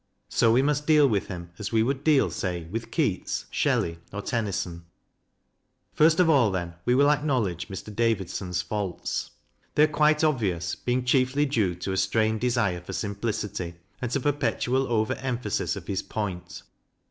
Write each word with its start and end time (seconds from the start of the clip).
So 0.29 0.51
we 0.51 0.63
must 0.63 0.87
deal 0.87 1.07
with 1.07 1.27
him 1.27 1.51
as 1.59 1.71
we 1.71 1.83
would 1.83 2.03
deal, 2.03 2.31
say, 2.31 2.63
with 2.71 2.89
Keats, 2.89 3.45
Shelley, 3.51 3.99
or 4.11 4.23
Tennyson. 4.23 4.85
First 5.93 6.19
of 6.19 6.27
all, 6.27 6.49
then, 6.49 6.73
we 6.85 6.95
will 6.95 7.11
acknowledge 7.11 7.67
Mr. 7.67 7.95
David 7.95 8.27
son's 8.27 8.63
faults. 8.63 9.29
They 9.75 9.83
are 9.83 9.87
quite 9.87 10.23
obvious, 10.23 10.73
being 10.73 11.05
chiefly 11.05 11.45
due 11.45 11.75
to 11.75 11.91
a 11.91 11.97
strained 11.97 12.41
desire 12.41 12.81
for 12.81 12.93
simplicity, 12.93 13.75
and 14.01 14.09
to 14.09 14.19
perpetual 14.19 14.87
over 14.91 15.13
emphasis 15.17 15.75
of 15.75 15.85
his 15.85 16.01
point. 16.01 16.63